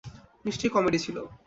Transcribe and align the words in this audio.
নিশ্চয় 0.45 0.71
কমেডি 0.71 0.99
ছিল। 1.05 1.17